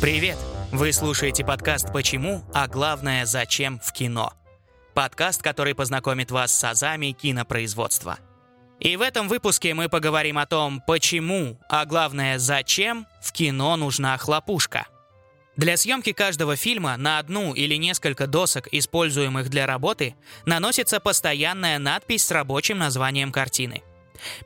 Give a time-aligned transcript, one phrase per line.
[0.00, 0.38] Привет!
[0.70, 4.32] Вы слушаете подкаст «Почему?», а главное «Зачем?» в кино.
[4.94, 8.18] Подкаст, который познакомит вас с азами кинопроизводства.
[8.80, 14.16] И в этом выпуске мы поговорим о том, почему, а главное «Зачем?» в кино нужна
[14.18, 14.86] хлопушка.
[15.56, 20.14] Для съемки каждого фильма на одну или несколько досок, используемых для работы,
[20.46, 23.82] наносится постоянная надпись с рабочим названием картины.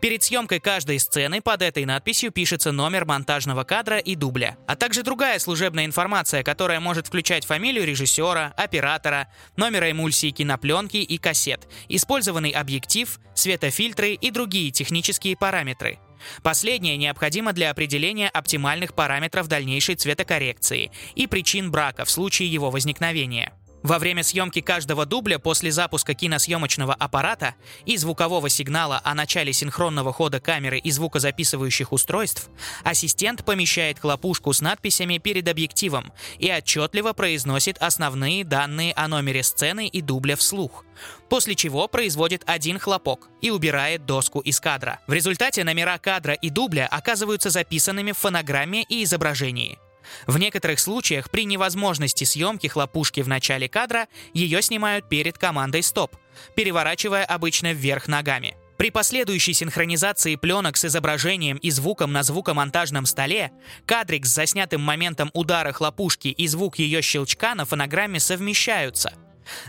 [0.00, 5.02] Перед съемкой каждой сцены под этой надписью пишется номер монтажного кадра и дубля, а также
[5.02, 12.50] другая служебная информация, которая может включать фамилию режиссера, оператора, номера эмульсии кинопленки и кассет, использованный
[12.50, 15.98] объектив, светофильтры и другие технические параметры.
[16.42, 23.52] Последнее необходимо для определения оптимальных параметров дальнейшей цветокоррекции и причин брака в случае его возникновения.
[23.82, 30.12] Во время съемки каждого дубля после запуска киносъемочного аппарата и звукового сигнала о начале синхронного
[30.12, 32.48] хода камеры и звукозаписывающих устройств,
[32.84, 39.88] ассистент помещает хлопушку с надписями перед объективом и отчетливо произносит основные данные о номере сцены
[39.88, 40.84] и дубля вслух,
[41.28, 45.00] после чего производит один хлопок и убирает доску из кадра.
[45.08, 49.78] В результате номера кадра и дубля оказываются записанными в фонограмме и изображении–
[50.26, 56.16] в некоторых случаях при невозможности съемки хлопушки в начале кадра ее снимают перед командой «Стоп»,
[56.54, 58.56] переворачивая обычно вверх ногами.
[58.82, 63.52] При последующей синхронизации пленок с изображением и звуком на звукомонтажном столе,
[63.86, 69.12] кадрик с заснятым моментом удара хлопушки и звук ее щелчка на фонограмме совмещаются.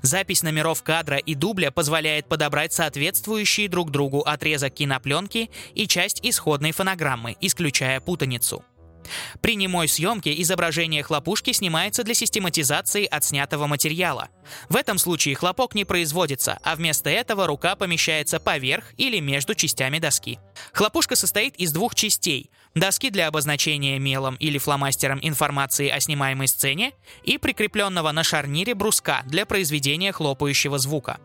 [0.02, 6.72] Запись номеров кадра и дубля позволяет подобрать соответствующие друг другу отрезок кинопленки и часть исходной
[6.72, 8.64] фонограммы, исключая путаницу.
[9.42, 14.30] При немой съемке изображение хлопушки снимается для систематизации отснятого материала.
[14.70, 20.00] В этом случае хлопок не производится, а вместо этого рука помещается поверх или между частями
[20.00, 20.40] доски.
[20.74, 26.94] Хлопушка состоит из двух частей– доски для обозначения мелом или фломастером информации о снимаемой сцене
[27.24, 31.20] и прикрепленного на шарнире бруска для произведения хлопающего звука.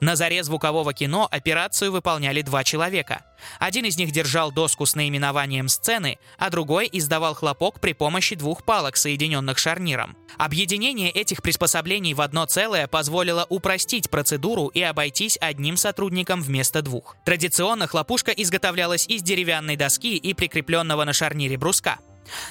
[0.00, 3.22] На заре звукового кино операцию выполняли два человека.
[3.58, 8.64] Один из них держал доску с наименованием сцены, а другой издавал хлопок при помощи двух
[8.64, 10.16] палок, соединенных шарниром.
[10.38, 17.16] Объединение этих приспособлений в одно целое позволило упростить процедуру и обойтись одним сотрудником вместо двух.
[17.24, 21.98] Традиционно хлопушка изготовлялась из деревянной доски и прикрепленного на шарнире бруска.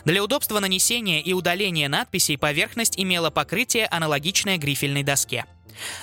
[0.06, 5.46] Для удобства нанесения и удаления надписей поверхность имела покрытие, аналогичное грифельной доске.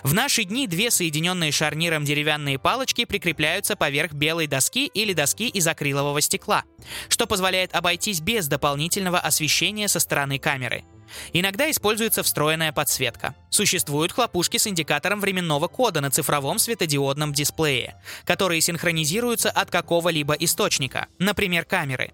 [0.02, 5.66] В наши дни две соединенные шарниром деревянные палочки прикрепляются поверх белой доски или доски из
[5.66, 6.64] акрилового стекла,
[7.08, 10.84] что позволяет обойтись без дополнительного освещения со стороны камеры.
[11.32, 13.34] Иногда используется встроенная подсветка.
[13.50, 21.06] Существуют хлопушки с индикатором временного кода на цифровом светодиодном дисплее, которые синхронизируются от какого-либо источника,
[21.18, 22.12] например, камеры.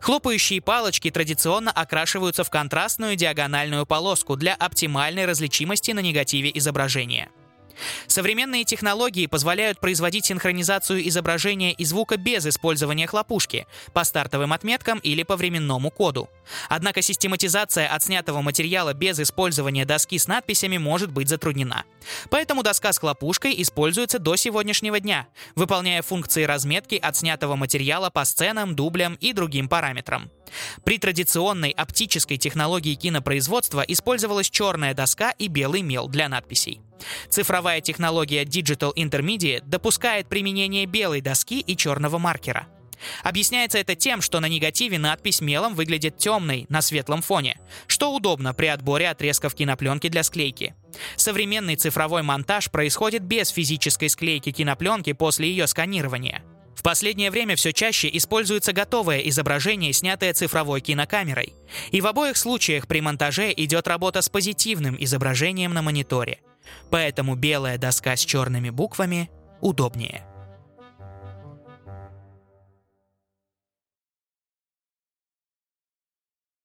[0.00, 7.30] Хлопающие палочки традиционно окрашиваются в контрастную диагональную полоску для оптимальной различимости на негативе изображения.
[8.06, 15.22] Современные технологии позволяют производить синхронизацию изображения и звука без использования хлопушки, по стартовым отметкам или
[15.22, 16.28] по временному коду.
[16.68, 21.84] Однако систематизация отснятого материала без использования доски с надписями может быть затруднена.
[22.30, 28.74] Поэтому доска с хлопушкой используется до сегодняшнего дня, выполняя функции разметки отснятого материала по сценам,
[28.74, 30.30] дублям и другим параметрам.
[30.84, 36.80] При традиционной оптической технологии кинопроизводства использовалась черная доска и белый мел для надписей.
[37.28, 42.68] Цифровая технология Digital Intermediate допускает применение белой доски и черного маркера.
[43.22, 48.54] Объясняется это тем, что на негативе надпись мелом выглядит темной на светлом фоне, что удобно
[48.54, 50.74] при отборе отрезков кинопленки для склейки.
[51.16, 56.42] Современный цифровой монтаж происходит без физической склейки кинопленки после ее сканирования.
[56.78, 61.54] В последнее время все чаще используется готовое изображение, снятое цифровой кинокамерой.
[61.90, 66.38] И в обоих случаях при монтаже идет работа с позитивным изображением на мониторе.
[66.88, 69.28] Поэтому белая доска с черными буквами
[69.60, 70.24] удобнее.